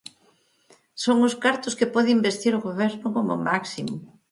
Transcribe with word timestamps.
Son 1.03 1.17
os 1.27 1.35
cartos 1.43 1.77
que 1.79 1.91
pode 1.93 2.15
investir 2.17 2.53
o 2.55 2.63
Goberno 2.67 3.07
como 3.15 3.41
máximo. 3.49 3.93